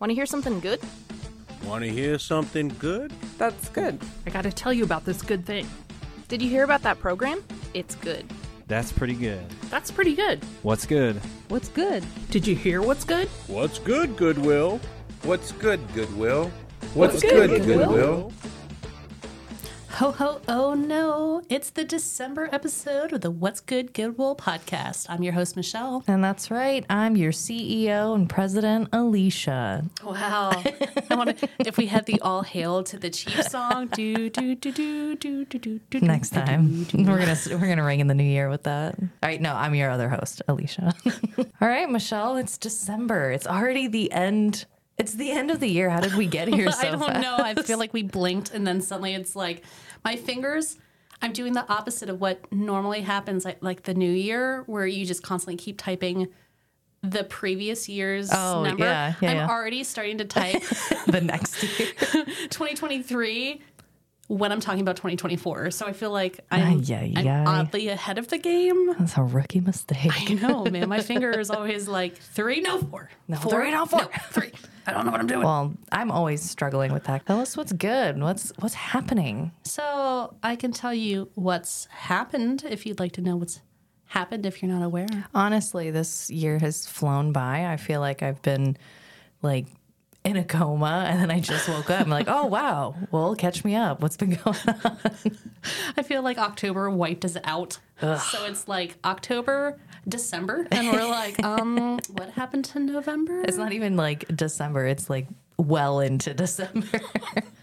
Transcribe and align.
Want 0.00 0.10
to 0.10 0.14
hear 0.14 0.26
something 0.26 0.60
good? 0.60 0.80
Want 1.64 1.82
to 1.82 1.90
hear 1.90 2.18
something 2.20 2.68
good? 2.78 3.12
That's 3.36 3.68
good. 3.70 3.98
I 4.26 4.30
gotta 4.30 4.52
tell 4.52 4.72
you 4.72 4.84
about 4.84 5.04
this 5.04 5.22
good 5.22 5.44
thing. 5.44 5.66
Did 6.28 6.40
you 6.40 6.48
hear 6.48 6.62
about 6.62 6.82
that 6.82 7.00
program? 7.00 7.42
It's 7.74 7.96
good. 7.96 8.24
That's 8.68 8.92
pretty 8.92 9.14
good. 9.14 9.44
That's 9.70 9.90
pretty 9.90 10.14
good. 10.14 10.44
What's 10.62 10.86
good? 10.86 11.16
What's 11.48 11.68
good? 11.68 12.04
Did 12.30 12.46
you 12.46 12.54
hear 12.54 12.80
what's 12.80 13.04
good? 13.04 13.26
What's 13.48 13.80
good, 13.80 14.16
Goodwill? 14.16 14.78
What's 15.22 15.50
good, 15.52 15.80
Goodwill? 15.94 16.52
What's 16.94 17.20
good, 17.20 17.64
Goodwill? 17.64 18.32
Ho 19.98 20.12
ho 20.12 20.40
oh 20.46 20.74
no. 20.74 21.42
It's 21.48 21.70
the 21.70 21.82
December 21.82 22.48
episode 22.52 23.12
of 23.12 23.20
the 23.20 23.32
What's 23.32 23.58
Good 23.58 23.92
Goodwill 23.92 24.36
podcast. 24.36 25.06
I'm 25.08 25.24
your 25.24 25.32
host 25.32 25.56
Michelle. 25.56 26.04
And 26.06 26.22
that's 26.22 26.52
right. 26.52 26.86
I'm 26.88 27.16
your 27.16 27.32
CEO 27.32 28.14
and 28.14 28.30
president 28.30 28.90
Alicia. 28.92 29.84
Wow. 30.04 30.50
I 30.54 31.34
if 31.58 31.78
we 31.78 31.86
had 31.86 32.06
the 32.06 32.20
all 32.20 32.42
hail 32.42 32.84
to 32.84 32.96
the 32.96 33.10
chief 33.10 33.42
song. 33.42 33.88
Do 33.88 34.30
do 34.30 34.54
do 34.54 34.70
do 34.70 35.16
do 35.16 35.44
do 35.44 35.58
do 35.58 35.80
do. 35.90 36.00
Next 36.00 36.30
time. 36.30 36.86
We're 36.94 37.18
going 37.18 37.34
to 37.34 37.56
we're 37.56 37.66
going 37.66 37.78
to 37.78 37.82
ring 37.82 37.98
in 37.98 38.06
the 38.06 38.14
new 38.14 38.22
year 38.22 38.48
with 38.48 38.62
that. 38.62 38.94
All 39.00 39.08
right, 39.24 39.40
no, 39.40 39.52
I'm 39.52 39.74
your 39.74 39.90
other 39.90 40.08
host, 40.08 40.42
Alicia. 40.46 40.94
all 41.38 41.68
right, 41.68 41.90
Michelle, 41.90 42.36
it's 42.36 42.56
December. 42.56 43.32
It's 43.32 43.48
already 43.48 43.88
the 43.88 44.12
end 44.12 44.64
it's 44.98 45.14
the 45.14 45.30
end 45.30 45.52
of 45.52 45.60
the 45.60 45.68
year. 45.68 45.88
How 45.88 46.00
did 46.00 46.14
we 46.16 46.26
get 46.26 46.48
here 46.48 46.70
so 46.72 46.88
I 46.88 46.90
don't 46.90 47.00
fast? 47.00 47.22
know. 47.22 47.36
I 47.38 47.54
feel 47.54 47.78
like 47.78 47.94
we 47.94 48.02
blinked 48.02 48.52
and 48.52 48.66
then 48.66 48.80
suddenly 48.80 49.14
it's 49.14 49.36
like 49.36 49.62
my 50.04 50.16
fingers. 50.16 50.76
I'm 51.20 51.32
doing 51.32 51.52
the 51.52 51.68
opposite 51.70 52.08
of 52.08 52.20
what 52.20 52.50
normally 52.52 53.00
happens, 53.00 53.44
like, 53.44 53.58
like 53.60 53.82
the 53.82 53.94
new 53.94 54.10
year, 54.12 54.62
where 54.66 54.86
you 54.86 55.04
just 55.04 55.22
constantly 55.22 55.56
keep 55.56 55.76
typing 55.78 56.28
the 57.02 57.24
previous 57.24 57.88
year's 57.88 58.30
Oh, 58.32 58.62
number. 58.64 58.84
yeah, 58.84 59.14
yeah, 59.20 59.30
I'm 59.30 59.36
yeah. 59.38 59.48
already 59.48 59.82
starting 59.84 60.18
to 60.18 60.24
type 60.24 60.62
the 61.06 61.20
next 61.20 61.62
year. 61.62 61.88
2023 62.50 63.60
when 64.28 64.52
I'm 64.52 64.60
talking 64.60 64.82
about 64.82 64.96
2024. 64.96 65.70
So 65.70 65.86
I 65.86 65.92
feel 65.92 66.10
like 66.10 66.40
I'm, 66.50 66.80
Ay, 66.88 67.12
ay, 67.16 67.28
I'm 67.28 67.46
oddly 67.46 67.88
ahead 67.88 68.18
of 68.18 68.28
the 68.28 68.38
game. 68.38 68.94
That's 68.98 69.16
a 69.16 69.22
rookie 69.22 69.60
mistake. 69.60 70.30
I 70.30 70.34
know, 70.34 70.64
man. 70.64 70.88
My 70.88 71.00
finger 71.00 71.30
is 71.38 71.50
always 71.50 71.88
like 71.88 72.16
three, 72.16 72.60
no 72.60 72.78
four. 72.78 73.10
No, 73.26 73.36
four, 73.38 73.50
three, 73.52 73.70
no, 73.70 73.86
four. 73.86 74.08
three. 74.30 74.52
I 74.86 74.92
don't 74.92 75.04
know 75.04 75.12
what 75.12 75.20
I'm 75.20 75.26
doing. 75.26 75.44
Well, 75.44 75.74
I'm 75.92 76.10
always 76.10 76.42
struggling 76.42 76.92
with 76.92 77.04
that. 77.04 77.26
Tell 77.26 77.40
us 77.40 77.56
what's 77.56 77.72
good. 77.72 78.20
What's 78.20 78.52
what's 78.58 78.74
happening? 78.74 79.52
So 79.64 80.34
I 80.42 80.56
can 80.56 80.72
tell 80.72 80.94
you 80.94 81.30
what's 81.34 81.86
happened 81.86 82.64
if 82.68 82.86
you'd 82.86 83.00
like 83.00 83.12
to 83.12 83.20
know 83.20 83.36
what's 83.36 83.60
happened 84.06 84.46
if 84.46 84.62
you're 84.62 84.72
not 84.72 84.82
aware. 84.82 85.06
Honestly, 85.34 85.90
this 85.90 86.30
year 86.30 86.58
has 86.58 86.86
flown 86.86 87.32
by. 87.32 87.66
I 87.66 87.76
feel 87.76 88.00
like 88.00 88.22
I've 88.22 88.40
been 88.42 88.76
like 89.42 89.66
in 90.24 90.36
a 90.36 90.44
coma 90.44 91.06
and 91.08 91.20
then 91.20 91.30
I 91.30 91.40
just 91.40 91.68
woke 91.68 91.90
up. 91.90 92.00
I'm 92.00 92.10
like, 92.10 92.26
oh 92.28 92.46
wow, 92.46 92.94
well, 93.10 93.34
catch 93.34 93.64
me 93.64 93.74
up. 93.74 94.02
What's 94.02 94.16
been 94.16 94.30
going 94.44 94.56
on? 94.84 94.98
I 95.96 96.02
feel 96.02 96.22
like 96.22 96.38
October 96.38 96.90
wiped 96.90 97.24
us 97.24 97.36
out. 97.44 97.78
So 98.00 98.44
it's 98.44 98.68
like 98.68 98.96
October, 99.04 99.78
December, 100.08 100.66
and 100.70 100.92
we're 100.92 101.04
like, 101.08 101.42
um, 101.44 101.98
what 102.12 102.30
happened 102.30 102.64
to 102.66 102.78
November? 102.78 103.42
It's 103.42 103.56
not 103.56 103.72
even 103.72 103.96
like 103.96 104.24
December. 104.36 104.86
It's 104.86 105.10
like 105.10 105.26
well 105.56 106.00
into 106.00 106.34
December. 106.34 107.00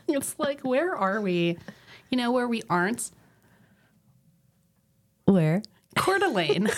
It's 0.07 0.37
like, 0.37 0.61
where 0.61 0.95
are 0.95 1.19
we? 1.19 1.57
You 2.11 2.17
know 2.17 2.31
where 2.31 2.47
we 2.47 2.61
aren't? 2.69 3.09
Where? 5.25 5.63
Coeur 5.97 6.19
d'Alene. 6.19 6.69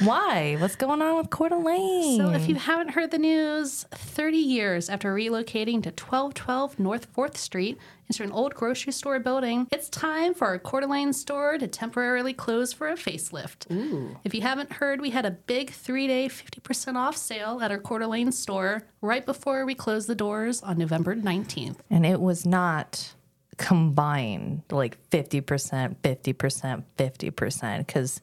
Why? 0.00 0.56
What's 0.58 0.76
going 0.76 1.02
on 1.02 1.16
with 1.16 1.30
Coeur 1.30 1.48
d'Alene? 1.50 2.18
So, 2.18 2.30
if 2.30 2.48
you 2.48 2.54
haven't 2.54 2.90
heard 2.90 3.10
the 3.10 3.18
news, 3.18 3.84
30 3.92 4.36
years 4.38 4.88
after 4.88 5.14
relocating 5.14 5.82
to 5.82 5.90
1212 5.90 6.78
North 6.78 7.12
4th 7.14 7.36
Street 7.36 7.78
into 8.08 8.22
an 8.22 8.32
old 8.32 8.54
grocery 8.54 8.92
store 8.92 9.18
building, 9.20 9.66
it's 9.70 9.88
time 9.90 10.32
for 10.34 10.46
our 10.46 10.58
Coeur 10.58 10.80
d'Alene 10.80 11.12
store 11.12 11.58
to 11.58 11.66
temporarily 11.68 12.32
close 12.32 12.72
for 12.72 12.88
a 12.88 12.94
facelift. 12.94 13.66
If 14.24 14.34
you 14.34 14.40
haven't 14.40 14.72
heard, 14.72 15.00
we 15.00 15.10
had 15.10 15.26
a 15.26 15.30
big 15.32 15.70
three 15.70 16.06
day 16.06 16.28
50% 16.28 16.96
off 16.96 17.16
sale 17.16 17.60
at 17.62 17.70
our 17.70 17.78
Coeur 17.78 17.98
d'Alene 17.98 18.32
store 18.32 18.84
right 19.02 19.24
before 19.26 19.66
we 19.66 19.74
closed 19.74 20.08
the 20.08 20.14
doors 20.14 20.62
on 20.62 20.78
November 20.78 21.14
19th. 21.14 21.76
and 21.90 22.06
it 22.06 22.20
was 22.20 22.46
not 22.46 23.14
combined 23.58 24.62
like 24.70 24.96
50%, 25.10 25.96
50%, 26.02 26.84
50%, 26.96 27.78
because 27.78 28.20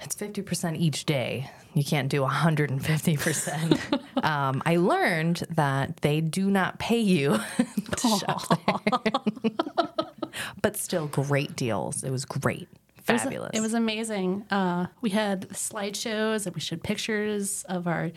it's 0.00 0.14
50% 0.16 0.76
each 0.78 1.04
day. 1.04 1.50
You 1.74 1.84
can't 1.84 2.08
do 2.08 2.22
150%. 2.22 4.00
um, 4.24 4.62
I 4.66 4.76
learned 4.76 5.44
that 5.50 5.98
they 5.98 6.20
do 6.20 6.50
not 6.50 6.78
pay 6.78 6.98
you 6.98 7.38
to 7.96 8.08
shop 8.18 8.60
but 10.62 10.76
still, 10.76 11.06
great 11.06 11.56
deals. 11.56 12.02
It 12.04 12.10
was 12.10 12.24
great. 12.24 12.68
It 13.08 13.12
was- 13.12 13.22
Fabulous. 13.22 13.50
It 13.54 13.60
was, 13.60 13.74
amazing. 13.74 14.44
Uh, 14.50 14.86
we 15.00 15.10
had 15.10 15.48
slideshows 15.50 16.46
and 16.46 16.54
we 16.54 16.60
showed 16.60 16.82
pictures 16.82 17.64
of 17.68 17.86
our 17.88 18.10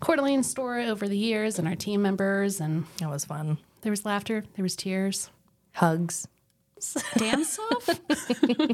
Coeur 0.00 0.16
d'Alene 0.16 0.42
store 0.42 0.78
over 0.80 1.08
the 1.08 1.16
years 1.16 1.58
and 1.58 1.66
our 1.68 1.76
team 1.76 2.02
members. 2.02 2.60
And 2.60 2.84
It 3.00 3.06
was 3.06 3.24
fun. 3.24 3.58
there 3.82 3.90
was 3.90 4.04
laughter, 4.04 4.44
there 4.56 4.62
was 4.62 4.76
tears. 4.76 5.30
Hugs. 5.72 6.26
Dance 7.16 7.58
off? 7.58 8.00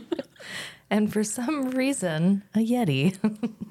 And 0.92 1.10
for 1.10 1.24
some 1.24 1.70
reason, 1.70 2.42
a 2.54 2.58
Yeti. 2.58 3.16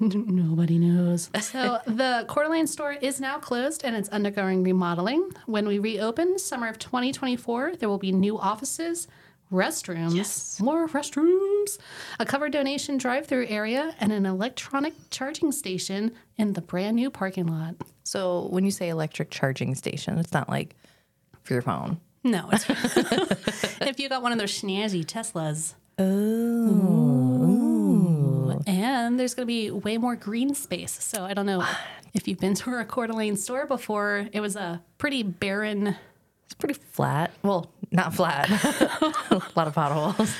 Nobody 0.00 0.76
knows. 0.76 1.30
So 1.40 1.78
the 1.86 2.24
Coeur 2.26 2.42
d'Alene 2.46 2.66
store 2.66 2.94
is 2.94 3.20
now 3.20 3.38
closed 3.38 3.84
and 3.84 3.94
it's 3.94 4.08
undergoing 4.08 4.64
remodeling. 4.64 5.30
When 5.46 5.68
we 5.68 5.78
reopen 5.78 6.36
summer 6.36 6.66
of 6.66 6.80
2024, 6.80 7.76
there 7.76 7.88
will 7.88 7.98
be 7.98 8.10
new 8.10 8.36
offices, 8.36 9.06
restrooms, 9.52 10.60
more 10.60 10.88
restrooms, 10.88 11.78
a 12.18 12.26
covered 12.26 12.50
donation 12.50 12.98
drive-through 12.98 13.46
area, 13.46 13.94
and 14.00 14.10
an 14.10 14.26
electronic 14.26 14.94
charging 15.10 15.52
station 15.52 16.10
in 16.38 16.54
the 16.54 16.60
brand 16.60 16.96
new 16.96 17.08
parking 17.08 17.46
lot. 17.46 17.76
so 18.02 18.48
when 18.50 18.64
you 18.64 18.72
say 18.72 18.88
electric 18.88 19.30
charging 19.30 19.76
station, 19.76 20.18
it's 20.18 20.32
not 20.32 20.48
like 20.48 20.74
for 21.44 21.52
your 21.52 21.62
phone. 21.62 22.00
No, 22.24 22.48
it's 22.52 22.64
if 23.80 23.98
you 23.98 24.08
got 24.08 24.22
one 24.22 24.32
of 24.32 24.38
those 24.38 24.52
snazzy 24.52 25.04
Teslas. 25.04 25.74
Oh. 25.98 27.02
And 28.66 29.18
there's 29.18 29.34
going 29.34 29.42
to 29.42 29.46
be 29.46 29.70
way 29.70 29.98
more 29.98 30.14
green 30.16 30.54
space. 30.54 30.92
So 31.02 31.24
I 31.24 31.34
don't 31.34 31.46
know 31.46 31.66
if 32.14 32.28
you've 32.28 32.38
been 32.38 32.54
to 32.62 32.78
a 32.78 32.84
Coeur 32.84 33.08
d'Alene 33.08 33.36
store 33.36 33.66
before. 33.66 34.28
It 34.32 34.40
was 34.40 34.56
a 34.56 34.82
pretty 34.98 35.22
barren. 35.22 35.96
It's 36.44 36.54
pretty 36.54 36.74
flat. 36.74 37.32
Well, 37.42 37.70
not 37.90 38.14
flat. 38.14 38.48
a 39.30 39.42
lot 39.56 39.66
of 39.66 39.74
potholes. 39.74 40.34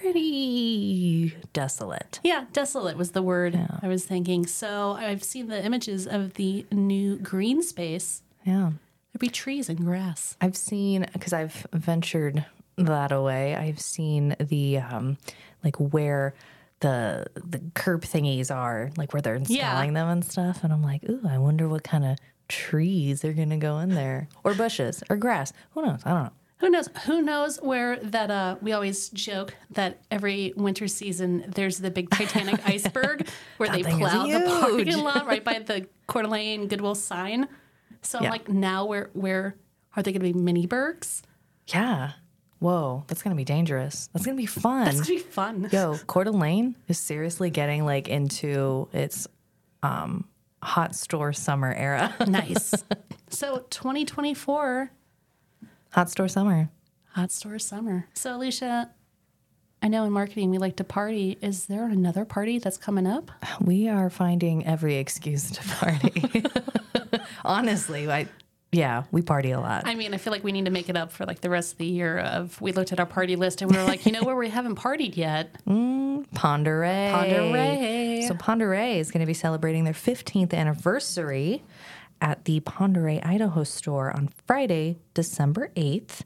Pretty 0.00 1.36
desolate. 1.52 2.18
Yeah, 2.24 2.46
desolate 2.52 2.96
was 2.96 3.12
the 3.12 3.22
word 3.22 3.58
I 3.82 3.88
was 3.88 4.04
thinking. 4.04 4.46
So 4.46 4.92
I've 4.92 5.22
seen 5.22 5.48
the 5.48 5.64
images 5.64 6.06
of 6.06 6.34
the 6.34 6.66
new 6.72 7.18
green 7.18 7.62
space. 7.62 8.22
Yeah. 8.44 8.72
There'd 9.12 9.20
be 9.20 9.28
trees 9.28 9.68
and 9.68 9.78
grass. 9.78 10.36
I've 10.40 10.56
seen 10.56 11.06
because 11.12 11.32
I've 11.32 11.66
ventured 11.72 12.44
that 12.78 13.12
away. 13.12 13.54
I've 13.54 13.80
seen 13.80 14.34
the 14.38 14.78
um 14.78 15.18
like 15.62 15.76
where 15.76 16.34
the 16.80 17.26
the 17.34 17.60
curb 17.74 18.02
thingies 18.02 18.54
are, 18.54 18.90
like 18.96 19.12
where 19.12 19.22
they're 19.22 19.34
installing 19.36 19.92
them 19.92 20.08
and 20.08 20.24
stuff. 20.24 20.64
And 20.64 20.72
I'm 20.72 20.82
like, 20.82 21.08
ooh, 21.08 21.20
I 21.28 21.38
wonder 21.38 21.68
what 21.68 21.84
kind 21.84 22.04
of 22.04 22.18
trees 22.48 23.24
are 23.24 23.32
gonna 23.32 23.58
go 23.58 23.78
in 23.78 23.90
there. 23.90 24.28
Or 24.44 24.54
bushes 24.54 25.02
or 25.10 25.16
grass. 25.16 25.52
Who 25.72 25.82
knows? 25.82 26.00
I 26.04 26.10
don't 26.10 26.24
know. 26.24 26.32
Who 26.58 26.70
knows? 26.70 26.88
Who 27.06 27.22
knows 27.22 27.58
where 27.60 27.96
that? 27.96 28.30
Uh, 28.30 28.56
we 28.62 28.72
always 28.72 29.08
joke 29.10 29.54
that 29.70 30.00
every 30.10 30.52
winter 30.56 30.86
season 30.86 31.44
there's 31.54 31.78
the 31.78 31.90
big 31.90 32.08
Titanic 32.10 32.60
iceberg 32.66 33.28
where 33.56 33.68
they 33.68 33.82
plow 33.82 34.26
the 34.26 34.40
parking 34.60 34.98
lot 34.98 35.26
right 35.32 35.44
by 35.44 35.58
the 35.58 35.86
Coeur 36.06 36.22
d'Alene 36.22 36.68
Goodwill 36.68 36.94
sign. 36.94 37.48
So 38.02 38.18
I'm 38.18 38.24
Yeah. 38.24 38.30
like, 38.30 38.48
now 38.48 38.84
where 38.84 39.10
where 39.14 39.56
are 39.96 40.02
they 40.02 40.12
going 40.12 40.20
to 40.26 40.32
be 40.32 40.38
mini 40.38 40.66
bergs? 40.66 41.22
Yeah. 41.68 42.12
Whoa, 42.58 43.02
that's 43.08 43.22
gonna 43.24 43.34
be 43.34 43.42
dangerous. 43.44 44.08
That's 44.12 44.24
gonna 44.24 44.36
be 44.36 44.46
fun. 44.46 44.84
That's 44.84 44.98
gonna 45.00 45.08
be 45.08 45.18
fun. 45.18 45.68
Yo, 45.72 45.98
Coeur 46.06 46.22
d'Alene 46.22 46.76
is 46.86 46.96
seriously 46.96 47.50
getting 47.50 47.84
like 47.84 48.06
into 48.08 48.88
its 48.92 49.26
um 49.82 50.26
hot 50.62 50.94
store 50.94 51.32
summer 51.32 51.74
era. 51.74 52.14
nice. 52.28 52.72
So 53.30 53.66
2024 53.70 54.92
hot 55.90 56.08
store 56.08 56.28
summer. 56.28 56.70
hot 57.14 57.32
store 57.32 57.58
summer. 57.58 58.06
So 58.14 58.36
Alicia, 58.36 58.90
I 59.82 59.88
know 59.88 60.04
in 60.04 60.12
marketing 60.12 60.50
we 60.50 60.58
like 60.58 60.76
to 60.76 60.84
party. 60.84 61.38
Is 61.42 61.66
there 61.66 61.88
another 61.88 62.24
party 62.24 62.60
that's 62.60 62.76
coming 62.78 63.08
up? 63.08 63.32
We 63.60 63.88
are 63.88 64.08
finding 64.08 64.64
every 64.64 64.98
excuse 64.98 65.50
to 65.50 65.62
party. 65.62 66.44
Honestly, 67.44 68.10
I 68.10 68.28
yeah, 68.74 69.02
we 69.10 69.20
party 69.20 69.50
a 69.50 69.60
lot. 69.60 69.86
I 69.86 69.94
mean, 69.94 70.14
I 70.14 70.16
feel 70.16 70.32
like 70.32 70.42
we 70.42 70.50
need 70.50 70.64
to 70.64 70.70
make 70.70 70.88
it 70.88 70.96
up 70.96 71.12
for 71.12 71.26
like 71.26 71.42
the 71.42 71.50
rest 71.50 71.72
of 71.72 71.78
the 71.78 71.86
year. 71.86 72.18
Of 72.18 72.58
we 72.58 72.72
looked 72.72 72.90
at 72.90 72.98
our 72.98 73.06
party 73.06 73.36
list 73.36 73.60
and 73.60 73.70
we 73.70 73.76
were 73.76 73.84
like, 73.84 74.06
you 74.06 74.12
know 74.12 74.24
where 74.24 74.34
we 74.34 74.48
haven't 74.48 74.76
partied 74.76 75.14
yet? 75.16 75.54
Ponderay. 75.66 77.12
Ponderay. 77.12 78.26
So 78.26 78.34
Ponderay 78.34 78.96
is 78.96 79.10
going 79.10 79.20
to 79.20 79.26
be 79.26 79.34
celebrating 79.34 79.84
their 79.84 79.92
15th 79.92 80.54
anniversary 80.54 81.62
at 82.22 82.46
the 82.46 82.60
Ponderay, 82.60 83.24
Idaho 83.26 83.62
store 83.62 84.10
on 84.10 84.30
Friday, 84.46 84.96
December 85.12 85.70
8th. 85.76 86.20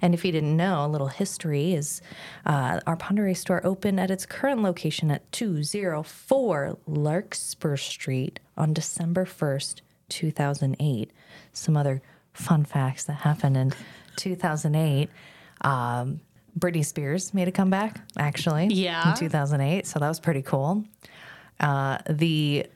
And 0.00 0.14
if 0.14 0.24
you 0.24 0.32
didn't 0.32 0.56
know, 0.56 0.86
a 0.86 0.88
little 0.88 1.08
history 1.08 1.74
is 1.74 2.00
uh, 2.46 2.80
our 2.86 2.96
Ponderay 2.96 3.36
store 3.36 3.60
opened 3.66 4.00
at 4.00 4.10
its 4.10 4.24
current 4.24 4.62
location 4.62 5.10
at 5.10 5.30
204 5.32 6.78
Larkspur 6.86 7.76
Street 7.76 8.40
on 8.56 8.72
December 8.72 9.26
1st, 9.26 9.80
2008. 10.12 11.10
Some 11.52 11.76
other 11.76 12.02
fun 12.32 12.64
facts 12.64 13.04
that 13.04 13.14
happened 13.14 13.56
in 13.56 13.72
2008. 14.16 15.08
Um, 15.62 16.20
Britney 16.58 16.84
Spears 16.84 17.32
made 17.32 17.48
a 17.48 17.52
comeback, 17.52 18.00
actually. 18.18 18.66
Yeah. 18.66 19.10
In 19.10 19.16
2008. 19.16 19.86
So 19.86 19.98
that 19.98 20.08
was 20.08 20.20
pretty 20.20 20.42
cool. 20.42 20.84
Uh, 21.60 21.98
the 22.08 22.66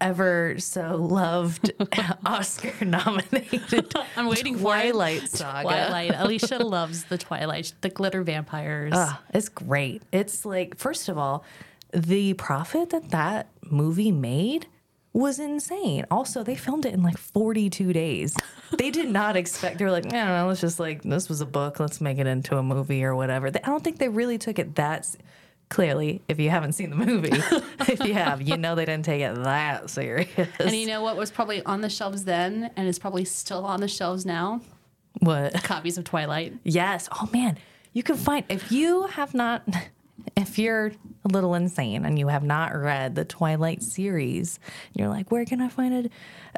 ever 0.00 0.56
so 0.58 0.96
loved 0.96 1.72
Oscar 2.26 2.84
nominated 2.84 3.94
I'm 4.16 4.26
waiting 4.26 4.54
for 4.54 4.76
it. 4.76 4.92
Twilight 4.92 5.28
Saga. 5.28 5.62
Twilight. 5.62 6.12
Alicia 6.14 6.58
loves 6.58 7.04
the 7.04 7.16
Twilight, 7.18 7.72
the 7.80 7.88
glitter 7.88 8.22
vampires. 8.22 8.94
It's 9.32 9.48
great. 9.48 10.02
It's 10.12 10.44
like, 10.44 10.76
first 10.76 11.08
of 11.08 11.16
all, 11.16 11.44
the 11.92 12.34
profit 12.34 12.90
that 12.90 13.10
that 13.10 13.48
movie 13.62 14.12
made 14.12 14.66
was 15.16 15.38
insane. 15.38 16.04
Also, 16.10 16.42
they 16.42 16.54
filmed 16.54 16.84
it 16.84 16.92
in 16.92 17.02
like 17.02 17.16
42 17.16 17.92
days. 17.94 18.36
They 18.76 18.90
did 18.90 19.08
not 19.08 19.34
expect, 19.34 19.78
they 19.78 19.84
were 19.84 19.90
like, 19.90 20.06
I 20.06 20.10
don't 20.10 20.28
know, 20.28 20.48
let's 20.48 20.60
just 20.60 20.78
like, 20.78 21.02
this 21.02 21.28
was 21.28 21.40
a 21.40 21.46
book, 21.46 21.80
let's 21.80 22.00
make 22.00 22.18
it 22.18 22.26
into 22.26 22.58
a 22.58 22.62
movie 22.62 23.02
or 23.02 23.16
whatever. 23.16 23.46
I 23.46 23.50
don't 23.50 23.82
think 23.82 23.98
they 23.98 24.08
really 24.08 24.36
took 24.36 24.58
it 24.58 24.74
that 24.74 25.08
clearly. 25.70 26.20
If 26.28 26.38
you 26.38 26.50
haven't 26.50 26.72
seen 26.72 26.90
the 26.90 26.96
movie, 26.96 27.30
if 27.88 28.04
you 28.04 28.12
have, 28.12 28.42
you 28.42 28.58
know 28.58 28.74
they 28.74 28.84
didn't 28.84 29.06
take 29.06 29.22
it 29.22 29.42
that 29.44 29.88
serious. 29.88 30.28
And 30.60 30.72
you 30.72 30.86
know 30.86 31.02
what 31.02 31.16
was 31.16 31.30
probably 31.30 31.64
on 31.64 31.80
the 31.80 31.88
shelves 31.88 32.24
then 32.24 32.70
and 32.76 32.86
is 32.86 32.98
probably 32.98 33.24
still 33.24 33.64
on 33.64 33.80
the 33.80 33.88
shelves 33.88 34.26
now? 34.26 34.60
what? 35.20 35.54
Copies 35.64 35.96
of 35.96 36.04
Twilight. 36.04 36.54
Yes. 36.62 37.08
Oh 37.10 37.28
man, 37.32 37.56
you 37.94 38.02
can 38.02 38.16
find 38.16 38.44
if 38.50 38.70
you 38.70 39.06
have 39.06 39.32
not 39.32 39.62
if 40.36 40.58
you're 40.58 40.92
a 41.24 41.28
little 41.28 41.54
insane 41.54 42.04
and 42.04 42.18
you 42.18 42.28
have 42.28 42.42
not 42.42 42.74
read 42.74 43.14
the 43.14 43.24
Twilight 43.24 43.82
series, 43.82 44.58
you're 44.94 45.08
like, 45.08 45.30
where 45.30 45.44
can 45.44 45.60
I 45.60 45.68
find 45.68 46.10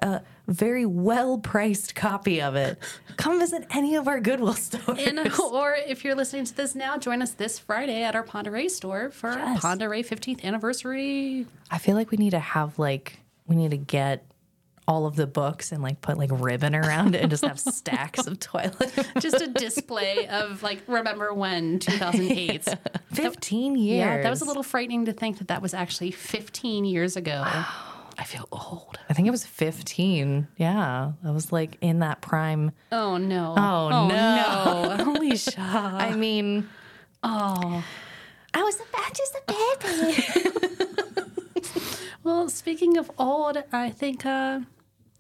a, 0.03 0.07
a 0.07 0.23
very 0.47 0.87
well 0.87 1.39
priced 1.39 1.95
copy 1.95 2.41
of 2.41 2.55
it? 2.55 2.79
Come 3.17 3.39
visit 3.39 3.67
any 3.71 3.95
of 3.97 4.09
our 4.09 4.21
Goodwill 4.21 4.53
stores. 4.55 4.99
And, 4.99 5.19
or 5.41 5.75
if 5.75 6.05
you're 6.05 6.15
listening 6.15 6.45
to 6.47 6.55
this 6.55 6.75
now, 6.75 6.97
join 6.99 7.23
us 7.23 7.33
this 7.33 7.59
Friday 7.59 8.03
at 8.03 8.15
our 8.15 8.25
Ponderay 8.25 8.71
store 8.71 9.11
for 9.11 9.33
Yes. 9.33 9.61
Ponderay 9.63 10.07
15th 10.07 10.45
anniversary. 10.45 11.47
I 11.71 11.79
feel 11.79 11.95
like 11.95 12.11
we 12.11 12.17
need 12.19 12.31
to 12.31 12.39
have 12.41 12.79
like 12.79 13.21
we 13.47 13.57
need 13.57 13.71
to 13.71 13.77
get 13.79 14.25
all 14.89 15.05
of 15.07 15.17
the 15.17 15.27
books 15.27 15.71
and 15.71 15.83
like 15.83 16.01
put 16.01 16.17
like 16.17 16.31
ribbon 16.33 16.75
around 16.75 17.15
it 17.15 17.21
and 17.21 17.31
just 17.31 17.45
have 17.45 17.61
stacks 17.61 18.27
of 18.27 18.41
toilet. 18.41 18.91
Just 19.21 19.41
a 19.43 19.47
display 19.47 20.27
of 20.29 20.63
like, 20.63 20.81
remember 20.87 21.33
when 21.35 21.79
2008. 21.79 22.65
15 23.13 23.77
years. 23.77 23.99
Yeah, 23.99 24.23
that 24.23 24.31
was 24.31 24.41
a 24.41 24.47
little 24.47 24.63
frightening 24.63 25.05
to 25.05 25.13
think 25.13 25.39
that 25.39 25.49
that 25.49 25.61
was 25.61 25.75
actually 25.75 26.11
15 26.11 26.87
years 26.87 27.17
ago. 27.17 27.43
Wow. 27.45 27.67
I 28.17 28.25
feel 28.25 28.49
old. 28.51 28.99
I 29.11 29.13
think 29.13 29.29
it 29.29 29.31
was 29.31 29.45
15. 29.45 30.49
Yeah. 30.57 31.13
I 31.23 31.31
was 31.31 31.53
like 31.53 31.77
in 31.83 31.99
that 32.01 32.23
prime 32.23 32.73
Oh 32.91 33.19
no. 33.19 33.55
Oh, 33.59 33.89
no. 33.91 34.09
no. 34.09 34.97
Alicia. 35.13 35.61
I 35.61 36.17
mean, 36.17 36.67
Oh. 37.23 37.85
I 38.55 38.63
was 38.63 38.81
a, 38.81 39.15
just 39.15 39.35
a 39.37 39.43
baby. 39.53 40.49
Well, 42.25 42.49
speaking 42.49 42.99
of 42.99 43.11
old, 43.19 43.63
I 43.73 43.91
think 43.91 44.27
uh, 44.27 44.61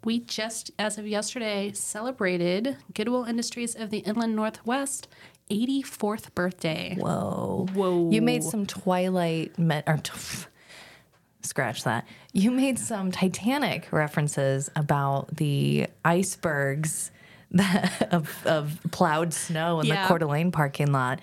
we 0.04 0.20
just, 0.20 0.70
as 0.78 0.98
of 0.98 1.06
yesterday, 1.06 1.72
celebrated 1.72 2.76
Goodwill 2.94 3.24
Industries 3.24 3.74
of 3.74 3.90
the 3.90 3.98
Inland 3.98 4.36
Northwest 4.36 5.08
84th 5.50 6.34
birthday. 6.34 6.96
Whoa. 6.98 7.66
Whoa. 7.74 8.10
You 8.10 8.22
made 8.22 8.44
some 8.44 8.66
Twilight, 8.66 9.58
met, 9.58 9.84
or 9.86 9.96
t- 9.96 10.12
scratch 11.42 11.84
that. 11.84 12.06
You 12.32 12.50
made 12.50 12.78
some 12.78 13.10
Titanic 13.10 13.92
references 13.92 14.70
about 14.76 15.34
the 15.36 15.86
icebergs 16.04 17.10
that, 17.50 18.08
of, 18.12 18.46
of 18.46 18.78
plowed 18.90 19.32
snow 19.32 19.80
in 19.80 19.86
Yeah. 19.86 20.02
the 20.02 20.08
Coeur 20.08 20.18
d'Alene 20.18 20.52
parking 20.52 20.92
lot. 20.92 21.20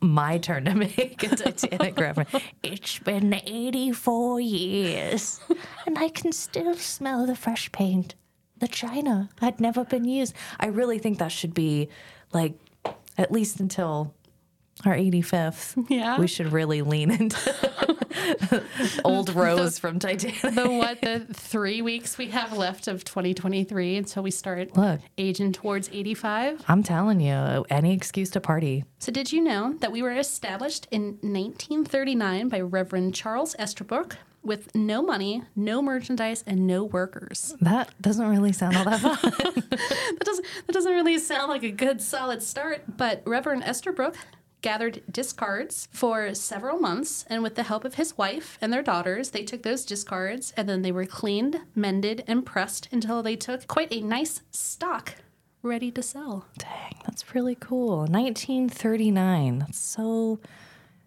My 0.00 0.38
turn 0.38 0.64
to 0.66 0.74
make 0.74 1.22
a 1.22 1.34
Titanic 1.34 1.98
reference. 2.00 2.30
It's 2.62 2.98
been 2.98 3.34
84 3.34 4.40
years, 4.40 5.40
and 5.86 5.98
I 5.98 6.08
can 6.08 6.32
still 6.32 6.74
smell 6.74 7.26
the 7.26 7.36
fresh 7.36 7.70
paint. 7.72 8.14
The 8.58 8.68
china 8.68 9.28
had 9.40 9.60
never 9.60 9.84
been 9.84 10.04
used. 10.04 10.34
I 10.58 10.66
really 10.66 10.98
think 10.98 11.18
that 11.18 11.32
should 11.32 11.54
be 11.54 11.88
like 12.32 12.54
at 13.18 13.30
least 13.32 13.60
until 13.60 14.14
our 14.84 14.94
85th. 14.94 15.86
Yeah. 15.88 16.18
We 16.18 16.26
should 16.26 16.52
really 16.52 16.82
lean 16.82 17.10
into 17.10 17.72
old 19.04 19.30
Rose 19.34 19.78
from 19.78 19.98
Titanic. 19.98 20.40
the 20.40 20.68
what 20.70 21.00
the 21.00 21.26
three 21.32 21.82
weeks 21.82 22.18
we 22.18 22.28
have 22.28 22.52
left 22.52 22.88
of 22.88 23.04
2023 23.04 23.96
until 23.96 24.22
we 24.22 24.30
start 24.30 24.76
Look. 24.76 25.00
aging 25.18 25.52
towards 25.52 25.88
85. 25.92 26.64
I'm 26.68 26.82
telling 26.82 27.20
you, 27.20 27.64
any 27.70 27.92
excuse 27.92 28.30
to 28.30 28.40
party. 28.40 28.84
So, 28.98 29.12
did 29.12 29.32
you 29.32 29.40
know 29.42 29.74
that 29.80 29.92
we 29.92 30.02
were 30.02 30.12
established 30.12 30.86
in 30.90 31.18
1939 31.22 32.48
by 32.48 32.60
Reverend 32.60 33.14
Charles 33.14 33.54
Estabrook 33.58 34.16
with 34.42 34.72
no 34.74 35.02
money, 35.02 35.42
no 35.56 35.82
merchandise, 35.82 36.44
and 36.46 36.66
no 36.66 36.84
workers? 36.84 37.54
That 37.60 37.90
doesn't 38.00 38.26
really 38.28 38.52
sound 38.52 38.76
all 38.76 38.84
that 38.84 39.00
fun. 39.00 39.32
That 40.16 40.24
doesn't 40.24 40.46
that 40.66 40.72
doesn't 40.72 40.92
really 40.92 41.18
sound 41.18 41.48
like 41.50 41.62
a 41.62 41.70
good 41.70 42.00
solid 42.00 42.42
start, 42.42 42.96
but 42.96 43.22
Reverend 43.26 43.64
Estabrook 43.64 44.16
gathered 44.66 45.00
discards 45.10 45.88
for 45.92 46.34
several 46.34 46.78
months 46.78 47.24
and 47.30 47.40
with 47.42 47.54
the 47.54 47.62
help 47.62 47.84
of 47.84 47.94
his 47.94 48.18
wife 48.18 48.58
and 48.60 48.72
their 48.72 48.82
daughters 48.82 49.30
they 49.30 49.44
took 49.44 49.62
those 49.62 49.84
discards 49.84 50.52
and 50.56 50.68
then 50.68 50.82
they 50.82 50.90
were 50.90 51.06
cleaned 51.06 51.60
mended 51.74 52.24
and 52.26 52.44
pressed 52.44 52.88
until 52.90 53.22
they 53.22 53.36
took 53.36 53.66
quite 53.68 53.92
a 53.92 54.00
nice 54.00 54.42
stock 54.50 55.14
ready 55.62 55.90
to 55.90 56.02
sell 56.02 56.46
Dang, 56.58 56.96
that's 57.16 57.34
really 57.34 57.56
cool. 57.58 58.00
1939. 58.00 59.60
That's 59.60 59.78
so, 59.78 60.38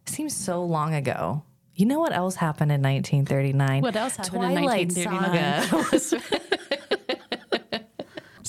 seems 0.06 0.36
so 0.36 0.64
long 0.64 0.96
ago. 0.96 1.44
You 1.76 1.86
know 1.86 2.00
what 2.00 2.14
else 2.14 2.36
happened 2.36 2.72
in 2.72 2.82
1939? 2.82 3.82
What 3.82 3.96
else 3.96 4.16
happened 4.16 4.44
in 4.44 4.52
Twilight 4.64 4.88
1939? 4.88 6.00
Saga 6.00 6.42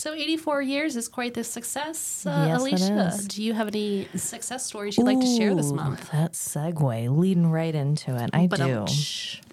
so 0.00 0.14
84 0.14 0.62
years 0.62 0.96
is 0.96 1.08
quite 1.08 1.34
the 1.34 1.44
success 1.44 2.24
uh, 2.26 2.44
Yes, 2.48 2.60
alicia 2.60 3.18
do 3.28 3.42
you 3.42 3.52
have 3.52 3.68
any 3.68 4.08
success 4.16 4.66
stories 4.66 4.96
you'd 4.96 5.04
like 5.04 5.20
to 5.20 5.36
share 5.36 5.54
this 5.54 5.72
month 5.72 6.10
That 6.10 6.32
segue, 6.32 7.16
leading 7.16 7.50
right 7.50 7.74
into 7.74 8.16
it. 8.16 8.30
I 8.32 8.46
do. 8.46 8.86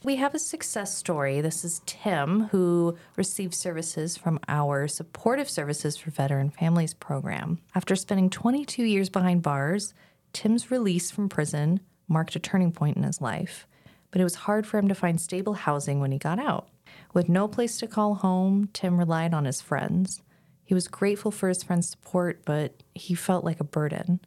We 0.03 0.15
have 0.15 0.33
a 0.33 0.39
success 0.39 0.95
story. 0.95 1.41
This 1.41 1.65
is 1.65 1.81
Tim, 1.85 2.43
who 2.51 2.97
received 3.15 3.53
services 3.53 4.15
from 4.17 4.39
our 4.47 4.87
Supportive 4.87 5.49
Services 5.49 5.97
for 5.97 6.11
Veteran 6.11 6.49
Families 6.49 6.93
program. 6.93 7.59
After 7.75 7.95
spending 7.95 8.29
22 8.29 8.83
years 8.83 9.09
behind 9.09 9.41
bars, 9.41 9.93
Tim's 10.33 10.71
release 10.71 11.11
from 11.11 11.29
prison 11.29 11.81
marked 12.07 12.35
a 12.35 12.39
turning 12.39 12.71
point 12.71 12.95
in 12.95 13.03
his 13.03 13.19
life. 13.21 13.67
But 14.11 14.21
it 14.21 14.23
was 14.23 14.35
hard 14.35 14.65
for 14.65 14.77
him 14.77 14.87
to 14.87 14.95
find 14.95 15.19
stable 15.19 15.53
housing 15.53 15.99
when 15.99 16.11
he 16.11 16.17
got 16.17 16.39
out. 16.39 16.69
With 17.13 17.27
no 17.27 17.47
place 17.47 17.77
to 17.79 17.87
call 17.87 18.15
home, 18.15 18.69
Tim 18.73 18.97
relied 18.97 19.33
on 19.33 19.45
his 19.45 19.59
friends. 19.61 20.21
He 20.67 20.73
was 20.73 20.89
grateful 20.89 21.31
for 21.31 21.47
his 21.47 21.63
friends' 21.63 21.89
support, 21.89 22.41
but 22.43 22.83
he 22.93 23.15
felt 23.15 23.45
like 23.45 23.61
a 23.61 23.63
burden. 23.63 24.19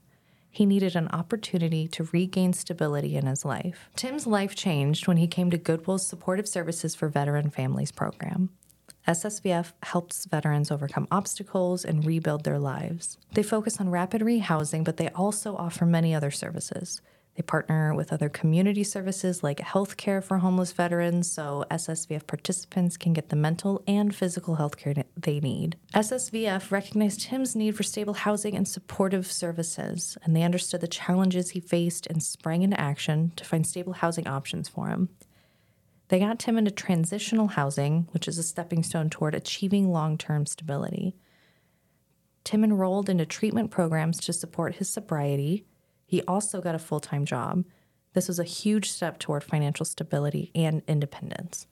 He 0.51 0.65
needed 0.65 0.97
an 0.97 1.09
opportunity 1.09 1.87
to 1.89 2.09
regain 2.13 2.55
stability 2.55 3.15
in 3.15 3.27
his 3.27 3.45
life. 3.45 3.91
Tim's 3.95 4.27
life 4.27 4.55
changed 4.55 5.07
when 5.07 5.19
he 5.19 5.27
came 5.27 5.51
to 5.51 5.59
Goodwill's 5.59 6.09
Supportive 6.09 6.49
Services 6.49 6.95
for 6.95 7.11
Veteran 7.11 7.51
Families 7.51 7.93
program. 7.93 8.49
SSVF 9.07 9.73
helps 9.83 10.25
veterans 10.25 10.71
overcome 10.71 11.07
obstacles 11.11 11.85
and 11.85 12.07
rebuild 12.07 12.45
their 12.45 12.59
lives. 12.59 13.19
They 13.35 13.43
focus 13.43 13.79
on 13.79 13.91
rapid 13.91 14.23
rehousing, 14.23 14.83
but 14.83 14.97
they 14.97 15.11
also 15.11 15.57
offer 15.57 15.85
many 15.85 16.15
other 16.15 16.31
services. 16.31 17.03
They 17.37 17.43
partner 17.43 17.95
with 17.95 18.13
other 18.13 18.29
community 18.29 18.85
services 18.85 19.43
like 19.43 19.59
healthcare 19.59 20.23
for 20.23 20.39
homeless 20.39 20.73
veterans 20.73 21.31
so 21.31 21.65
SSVF 21.71 22.27
participants 22.27 22.97
can 22.97 23.13
get 23.13 23.29
the 23.29 23.37
mental 23.37 23.83
and 23.87 24.15
physical 24.15 24.57
health 24.57 24.77
care 24.77 24.95
they 25.17 25.41
need. 25.41 25.77
SSVF 25.95 26.71
recognized 26.71 27.21
Tim's 27.23 27.55
need 27.55 27.77
for 27.77 27.83
stable 27.83 28.15
housing 28.15 28.57
and 28.57 28.67
supportive 28.67 29.31
services, 29.31 30.19
and 30.23 30.35
they 30.35 30.43
understood 30.43 30.81
the 30.81 30.89
challenges 30.89 31.51
he 31.51 31.61
faced 31.61 32.07
and 32.09 32.23
sprang 32.23 32.63
into 32.63 32.81
action 32.81 33.33
to 33.37 33.45
find 33.45 33.67
stable 33.67 33.95
housing 33.95 34.27
options 34.27 34.69
for 34.69 34.89
him. 34.89 35.09
They 36.09 36.19
got 36.19 36.41
Tim 36.41 36.59
into 36.59 36.73
transitional 36.73 37.47
housing, 37.47 38.09
which 38.11 38.27
is 38.27 38.37
a 38.37 38.43
stepping 38.43 38.83
stone 38.83 39.11
toward 39.11 39.33
achieving 39.37 39.93
long 39.93 40.19
term 40.19 40.45
stability. 40.45 41.15
Tim 42.43 42.65
enrolled 42.65 43.09
into 43.09 43.25
treatment 43.25 43.71
programs 43.71 44.19
to 44.23 44.33
support 44.33 44.77
his 44.77 44.91
sobriety. 44.91 45.67
He 46.11 46.23
also 46.23 46.61
got 46.61 46.75
a 46.75 46.81
full 46.81 46.99
time 46.99 47.25
job. 47.25 47.65
This 48.15 48.27
was 48.27 48.41
a 48.41 48.45
huge 48.45 48.91
step 48.91 49.21
toward 49.21 49.45
financial 49.45 49.87
stability 49.87 50.51
and 50.57 50.83
independence. 50.89 51.69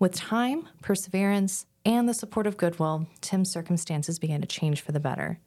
With 0.00 0.16
time, 0.16 0.66
perseverance, 0.82 1.66
and 1.84 2.08
the 2.08 2.12
support 2.12 2.48
of 2.48 2.56
Goodwill, 2.56 3.06
Tim's 3.20 3.52
circumstances 3.52 4.18
began 4.18 4.40
to 4.40 4.48
change 4.48 4.80
for 4.80 4.90
the 4.90 4.98
better. 4.98 5.38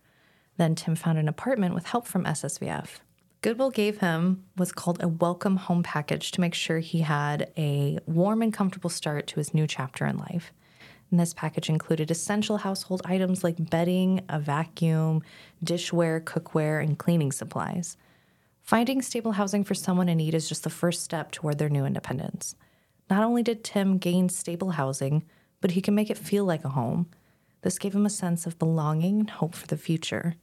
Then 0.55 0.75
Tim 0.75 0.95
found 0.95 1.17
an 1.17 1.27
apartment 1.27 1.75
with 1.75 1.87
help 1.87 2.07
from 2.07 2.23
SSVF. 2.23 2.99
Goodwill 3.41 3.71
gave 3.71 3.97
him 3.97 4.45
what's 4.55 4.71
called 4.71 5.03
a 5.03 5.09
welcome 5.09 5.57
home 5.57 5.83
package 5.83 6.31
to 6.31 6.41
make 6.41 6.53
sure 6.53 6.79
he 6.79 7.01
had 7.01 7.51
a 7.57 7.99
warm 8.05 8.41
and 8.41 8.53
comfortable 8.53 8.89
start 8.89 9.27
to 9.27 9.35
his 9.35 9.53
new 9.53 9.67
chapter 9.67 10.05
in 10.05 10.17
life. 10.17 10.53
And 11.09 11.19
this 11.19 11.33
package 11.33 11.69
included 11.69 12.11
essential 12.11 12.57
household 12.57 13.01
items 13.05 13.43
like 13.43 13.69
bedding, 13.69 14.21
a 14.27 14.39
vacuum, 14.39 15.23
dishware, 15.63 16.21
cookware, 16.21 16.83
and 16.83 16.97
cleaning 16.97 17.31
supplies. 17.31 17.95
Finding 18.61 19.01
stable 19.01 19.31
housing 19.31 19.63
for 19.63 19.73
someone 19.73 20.09
in 20.09 20.17
need 20.17 20.33
is 20.33 20.49
just 20.49 20.63
the 20.63 20.69
first 20.69 21.03
step 21.03 21.31
toward 21.31 21.57
their 21.57 21.69
new 21.69 21.85
independence. 21.85 22.55
Not 23.09 23.23
only 23.23 23.41
did 23.41 23.63
Tim 23.63 23.97
gain 23.97 24.27
stable 24.27 24.71
housing, 24.71 25.23
but 25.61 25.71
he 25.71 25.81
can 25.81 25.95
make 25.95 26.09
it 26.09 26.17
feel 26.17 26.43
like 26.43 26.65
a 26.65 26.69
home. 26.69 27.07
This 27.61 27.79
gave 27.79 27.95
him 27.95 28.05
a 28.05 28.09
sense 28.09 28.45
of 28.45 28.59
belonging 28.59 29.21
and 29.21 29.29
hope 29.29 29.55
for 29.55 29.67
the 29.67 29.77
future. 29.77 30.35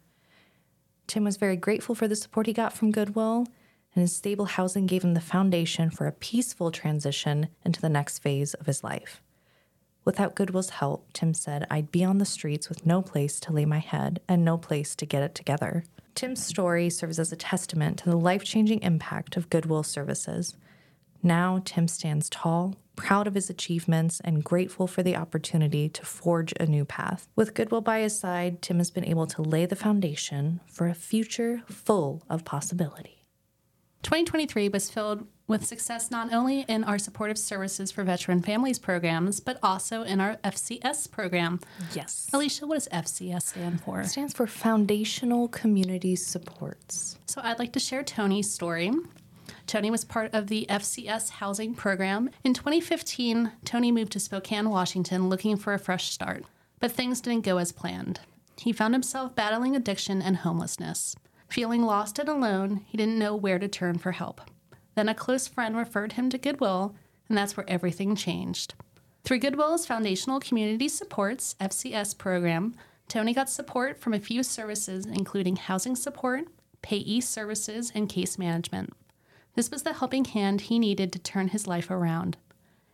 Tim 1.06 1.24
was 1.24 1.36
very 1.36 1.56
grateful 1.56 1.94
for 1.94 2.08
the 2.08 2.16
support 2.16 2.46
he 2.46 2.52
got 2.52 2.72
from 2.72 2.90
Goodwill, 2.90 3.46
and 3.94 4.00
his 4.00 4.16
stable 4.16 4.46
housing 4.46 4.86
gave 4.86 5.04
him 5.04 5.14
the 5.14 5.20
foundation 5.20 5.90
for 5.90 6.06
a 6.06 6.12
peaceful 6.12 6.70
transition 6.70 7.48
into 7.64 7.80
the 7.80 7.88
next 7.88 8.20
phase 8.20 8.54
of 8.54 8.66
his 8.66 8.82
life. 8.82 9.22
Without 10.04 10.34
Goodwill's 10.34 10.70
help, 10.70 11.12
Tim 11.12 11.32
said, 11.32 11.66
I'd 11.70 11.90
be 11.90 12.04
on 12.04 12.18
the 12.18 12.24
streets 12.26 12.68
with 12.68 12.84
no 12.84 13.00
place 13.00 13.40
to 13.40 13.52
lay 13.52 13.64
my 13.64 13.78
head 13.78 14.20
and 14.28 14.44
no 14.44 14.58
place 14.58 14.94
to 14.96 15.06
get 15.06 15.22
it 15.22 15.34
together. 15.34 15.84
Tim's 16.14 16.44
story 16.44 16.90
serves 16.90 17.18
as 17.18 17.32
a 17.32 17.36
testament 17.36 17.98
to 17.98 18.10
the 18.10 18.16
life 18.16 18.44
changing 18.44 18.82
impact 18.82 19.36
of 19.36 19.50
Goodwill 19.50 19.82
services. 19.82 20.56
Now, 21.22 21.62
Tim 21.64 21.88
stands 21.88 22.28
tall, 22.28 22.76
proud 22.96 23.26
of 23.26 23.34
his 23.34 23.48
achievements, 23.48 24.20
and 24.20 24.44
grateful 24.44 24.86
for 24.86 25.02
the 25.02 25.16
opportunity 25.16 25.88
to 25.88 26.04
forge 26.04 26.52
a 26.60 26.66
new 26.66 26.84
path. 26.84 27.26
With 27.34 27.54
Goodwill 27.54 27.80
by 27.80 28.00
his 28.00 28.16
side, 28.16 28.60
Tim 28.60 28.76
has 28.76 28.90
been 28.90 29.06
able 29.06 29.26
to 29.28 29.42
lay 29.42 29.64
the 29.64 29.74
foundation 29.74 30.60
for 30.66 30.86
a 30.86 30.94
future 30.94 31.62
full 31.66 32.22
of 32.28 32.44
possibility. 32.44 33.22
2023 34.02 34.68
was 34.68 34.90
filled 34.90 35.26
with 35.46 35.64
success 35.64 36.10
not 36.10 36.32
only 36.32 36.60
in 36.68 36.84
our 36.84 36.98
supportive 36.98 37.38
services 37.38 37.90
for 37.92 38.02
veteran 38.04 38.40
families 38.40 38.78
programs, 38.78 39.40
but 39.40 39.58
also 39.62 40.02
in 40.02 40.20
our 40.20 40.36
FCS 40.36 41.10
program. 41.10 41.60
Yes. 41.94 42.28
Alicia, 42.32 42.66
what 42.66 42.76
does 42.76 42.88
FCS 42.88 43.42
stand 43.42 43.80
for? 43.82 44.00
It 44.00 44.06
stands 44.06 44.32
for 44.32 44.46
Foundational 44.46 45.48
Community 45.48 46.16
Supports. 46.16 47.18
So 47.26 47.40
I'd 47.44 47.58
like 47.58 47.72
to 47.74 47.80
share 47.80 48.02
Tony's 48.02 48.50
story. 48.50 48.92
Tony 49.66 49.90
was 49.90 50.04
part 50.04 50.32
of 50.34 50.48
the 50.48 50.66
FCS 50.68 51.30
housing 51.30 51.74
program. 51.74 52.30
In 52.42 52.54
2015, 52.54 53.52
Tony 53.64 53.92
moved 53.92 54.12
to 54.12 54.20
Spokane, 54.20 54.68
Washington, 54.70 55.28
looking 55.28 55.56
for 55.56 55.72
a 55.72 55.78
fresh 55.78 56.10
start. 56.10 56.44
But 56.80 56.92
things 56.92 57.20
didn't 57.20 57.44
go 57.44 57.58
as 57.58 57.72
planned. 57.72 58.20
He 58.58 58.72
found 58.72 58.94
himself 58.94 59.34
battling 59.34 59.74
addiction 59.74 60.20
and 60.22 60.38
homelessness. 60.38 61.16
Feeling 61.48 61.82
lost 61.82 62.18
and 62.18 62.28
alone, 62.28 62.84
he 62.86 62.96
didn't 62.96 63.18
know 63.18 63.34
where 63.34 63.58
to 63.58 63.68
turn 63.68 63.98
for 63.98 64.12
help. 64.12 64.40
Then 64.94 65.08
a 65.08 65.14
close 65.14 65.48
friend 65.48 65.76
referred 65.76 66.12
him 66.12 66.30
to 66.30 66.38
Goodwill, 66.38 66.94
and 67.28 67.36
that's 67.36 67.56
where 67.56 67.68
everything 67.68 68.14
changed. 68.14 68.74
Through 69.24 69.38
Goodwill's 69.38 69.86
Foundational 69.86 70.40
Community 70.40 70.88
Supports 70.88 71.56
FCS 71.60 72.16
program, 72.18 72.74
Tony 73.08 73.32
got 73.32 73.50
support 73.50 74.00
from 74.00 74.14
a 74.14 74.20
few 74.20 74.42
services, 74.42 75.06
including 75.06 75.56
housing 75.56 75.96
support, 75.96 76.48
payee 76.82 77.20
services, 77.20 77.90
and 77.94 78.08
case 78.08 78.38
management. 78.38 78.92
This 79.54 79.70
was 79.70 79.82
the 79.82 79.94
helping 79.94 80.24
hand 80.24 80.62
he 80.62 80.78
needed 80.78 81.12
to 81.12 81.18
turn 81.18 81.48
his 81.48 81.66
life 81.66 81.90
around. 81.90 82.36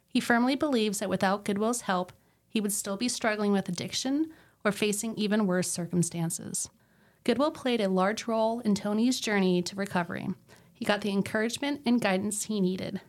He 0.09 0.21
firmly 0.21 0.55
believes 0.55 0.99
that 0.99 1.09
without 1.09 1.45
Goodwill's 1.45 1.83
help, 1.83 2.13
he 2.49 2.61
would 2.61 2.73
still 2.73 2.97
be 2.97 3.09
struggling 3.09 3.53
with 3.53 3.69
addiction 3.69 4.31
or 4.65 4.73
facing 4.73 5.15
even 5.15 5.47
worse 5.47 5.71
circumstances. 5.71 6.69
Goodwill 7.25 7.51
played 7.51 7.81
a 7.81 7.89
large 7.89 8.27
role 8.27 8.61
in 8.61 8.75
Tony's 8.75 9.21
journey 9.21 9.63
to 9.63 9.77
recovery. 9.77 10.29
He 10.81 10.87
got 10.87 11.03
the 11.03 11.11
encouragement 11.11 11.83
and 11.85 12.01
guidance 12.01 12.45
he 12.45 12.59
needed. 12.59 13.03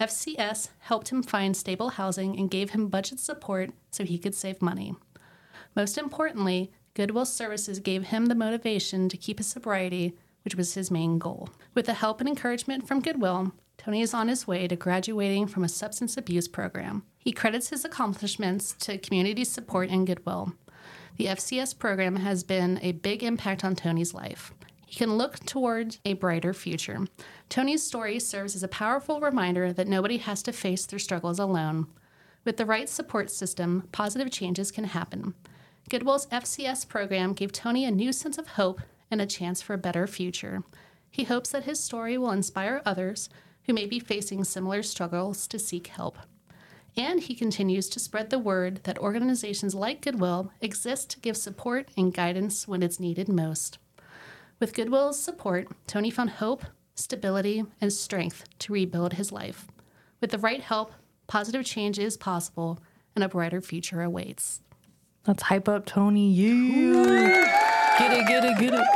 FCS 0.00 0.70
helped 0.78 1.10
him 1.10 1.22
find 1.22 1.54
stable 1.54 1.90
housing 1.90 2.38
and 2.38 2.50
gave 2.50 2.70
him 2.70 2.88
budget 2.88 3.20
support 3.20 3.70
so 3.90 4.02
he 4.02 4.16
could 4.16 4.34
save 4.34 4.62
money. 4.62 4.94
Most 5.76 5.98
importantly, 5.98 6.72
Goodwill 6.94 7.26
Services 7.26 7.80
gave 7.80 8.04
him 8.04 8.26
the 8.26 8.34
motivation 8.34 9.10
to 9.10 9.18
keep 9.18 9.38
his 9.38 9.46
sobriety, 9.46 10.16
which 10.42 10.54
was 10.54 10.72
his 10.72 10.90
main 10.90 11.18
goal. 11.18 11.50
With 11.74 11.84
the 11.84 11.92
help 11.92 12.20
and 12.20 12.28
encouragement 12.30 12.88
from 12.88 13.02
Goodwill, 13.02 13.52
Tony 13.76 14.00
is 14.00 14.14
on 14.14 14.28
his 14.28 14.46
way 14.46 14.66
to 14.66 14.74
graduating 14.74 15.48
from 15.48 15.64
a 15.64 15.68
substance 15.68 16.16
abuse 16.16 16.48
program. 16.48 17.02
He 17.18 17.32
credits 17.32 17.68
his 17.68 17.84
accomplishments 17.84 18.72
to 18.80 18.96
community 18.96 19.44
support 19.44 19.90
and 19.90 20.06
Goodwill. 20.06 20.54
The 21.18 21.26
FCS 21.26 21.78
program 21.78 22.16
has 22.16 22.42
been 22.42 22.80
a 22.80 22.92
big 22.92 23.22
impact 23.22 23.64
on 23.64 23.76
Tony's 23.76 24.14
life. 24.14 24.54
He 24.88 24.96
can 24.96 25.18
look 25.18 25.40
toward 25.40 25.98
a 26.06 26.14
brighter 26.14 26.54
future. 26.54 27.06
Tony's 27.50 27.82
story 27.82 28.18
serves 28.18 28.56
as 28.56 28.62
a 28.62 28.68
powerful 28.68 29.20
reminder 29.20 29.70
that 29.70 29.86
nobody 29.86 30.16
has 30.16 30.42
to 30.44 30.52
face 30.52 30.86
their 30.86 30.98
struggles 30.98 31.38
alone. 31.38 31.88
With 32.46 32.56
the 32.56 32.64
right 32.64 32.88
support 32.88 33.30
system, 33.30 33.86
positive 33.92 34.30
changes 34.30 34.70
can 34.70 34.84
happen. 34.84 35.34
Goodwill's 35.90 36.26
FCS 36.28 36.88
program 36.88 37.34
gave 37.34 37.52
Tony 37.52 37.84
a 37.84 37.90
new 37.90 38.14
sense 38.14 38.38
of 38.38 38.48
hope 38.48 38.80
and 39.10 39.20
a 39.20 39.26
chance 39.26 39.60
for 39.60 39.74
a 39.74 39.78
better 39.78 40.06
future. 40.06 40.62
He 41.10 41.24
hopes 41.24 41.50
that 41.50 41.64
his 41.64 41.84
story 41.84 42.16
will 42.16 42.30
inspire 42.30 42.80
others 42.86 43.28
who 43.64 43.74
may 43.74 43.84
be 43.84 44.00
facing 44.00 44.42
similar 44.42 44.82
struggles 44.82 45.46
to 45.48 45.58
seek 45.58 45.88
help. 45.88 46.16
And 46.96 47.20
he 47.20 47.34
continues 47.34 47.90
to 47.90 48.00
spread 48.00 48.30
the 48.30 48.38
word 48.38 48.80
that 48.84 48.98
organizations 48.98 49.74
like 49.74 50.00
Goodwill 50.00 50.50
exist 50.62 51.10
to 51.10 51.20
give 51.20 51.36
support 51.36 51.90
and 51.94 52.14
guidance 52.14 52.66
when 52.66 52.82
it's 52.82 52.98
needed 52.98 53.28
most. 53.28 53.76
With 54.60 54.74
Goodwill's 54.74 55.22
support, 55.22 55.68
Tony 55.86 56.10
found 56.10 56.30
hope, 56.30 56.64
stability, 56.96 57.64
and 57.80 57.92
strength 57.92 58.42
to 58.58 58.72
rebuild 58.72 59.12
his 59.12 59.30
life. 59.30 59.68
With 60.20 60.30
the 60.32 60.38
right 60.38 60.60
help, 60.60 60.92
positive 61.28 61.64
change 61.64 61.96
is 61.98 62.16
possible 62.16 62.80
and 63.14 63.22
a 63.22 63.28
brighter 63.28 63.60
future 63.60 64.02
awaits. 64.02 64.60
Let's 65.28 65.44
hype 65.44 65.68
up 65.68 65.86
Tony. 65.86 66.32
Yeah. 66.32 67.44
Get 68.00 68.12
it, 68.12 68.26
get 68.26 68.44
it, 68.44 68.58
get 68.58 68.74
it. 68.74 68.86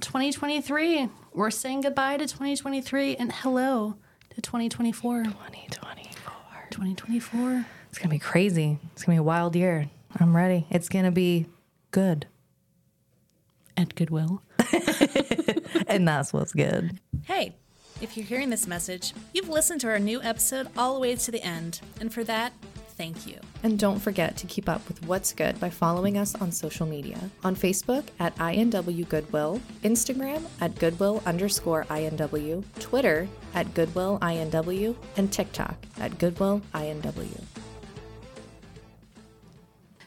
Twenty 0.00 0.32
twenty 0.32 0.60
three. 0.60 1.08
We're 1.32 1.50
saying 1.50 1.82
goodbye 1.82 2.16
to 2.16 2.26
2023 2.26 3.16
and 3.16 3.32
hello 3.32 3.96
to 4.30 4.40
2024. 4.40 5.24
2024. 5.24 6.32
2024. 6.70 7.66
It's 7.88 7.98
going 7.98 8.08
to 8.08 8.14
be 8.14 8.18
crazy. 8.20 8.78
It's 8.92 9.02
going 9.04 9.16
to 9.16 9.20
be 9.20 9.24
a 9.24 9.24
wild 9.24 9.56
year. 9.56 9.88
I'm 10.20 10.34
ready. 10.36 10.66
It's 10.70 10.88
going 10.88 11.04
to 11.04 11.10
be 11.10 11.46
good. 11.90 12.26
At 13.76 13.94
Goodwill. 13.94 14.42
And 15.86 16.08
that's 16.08 16.32
what's 16.32 16.52
good. 16.52 16.98
Hey, 17.24 17.54
if 18.00 18.16
you're 18.16 18.26
hearing 18.26 18.50
this 18.50 18.66
message, 18.66 19.12
you've 19.32 19.48
listened 19.48 19.80
to 19.82 19.88
our 19.88 19.98
new 19.98 20.20
episode 20.22 20.68
all 20.76 20.94
the 20.94 21.00
way 21.00 21.14
to 21.14 21.30
the 21.30 21.42
end, 21.42 21.80
and 22.00 22.12
for 22.12 22.24
that, 22.24 22.52
thank 22.96 23.26
you. 23.26 23.38
And 23.62 23.78
don't 23.78 24.00
forget 24.00 24.36
to 24.38 24.46
keep 24.46 24.68
up 24.68 24.86
with 24.88 25.04
what's 25.06 25.32
good 25.32 25.60
by 25.60 25.70
following 25.70 26.18
us 26.18 26.34
on 26.34 26.50
social 26.52 26.86
media. 26.86 27.18
On 27.44 27.54
Facebook 27.54 28.04
at 28.18 28.34
INW 28.36 29.08
Goodwill, 29.08 29.60
Instagram 29.84 30.42
at 30.60 30.74
Goodwill 30.78 31.22
underscore 31.26 31.84
INW, 31.84 32.64
Twitter 32.80 33.28
at 33.54 33.72
Goodwill 33.74 34.18
INW, 34.20 34.96
and 35.16 35.32
TikTok 35.32 35.76
at 35.98 36.18
Goodwill 36.18 36.60
INW. 36.74 37.40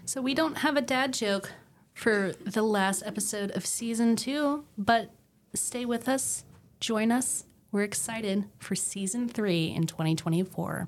So 0.07 0.21
we 0.21 0.33
don't 0.33 0.59
have 0.59 0.77
a 0.77 0.81
dad 0.81 1.11
joke 1.11 1.51
for 1.93 2.31
the 2.45 2.61
last 2.61 3.03
episode 3.05 3.51
of 3.51 3.65
season 3.65 4.15
two, 4.15 4.63
but 4.77 5.11
stay 5.53 5.83
with 5.83 6.07
us, 6.07 6.45
join 6.79 7.11
us. 7.11 7.43
We're 7.73 7.83
excited 7.83 8.45
for 8.57 8.73
season 8.73 9.27
three 9.27 9.65
in 9.65 9.85
2024. 9.85 10.87